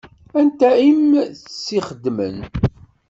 [0.39, 2.37] Anta i m-tt-ixedmen?